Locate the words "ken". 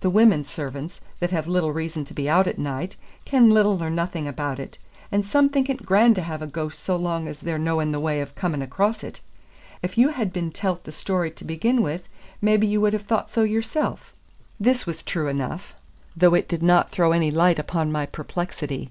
3.24-3.48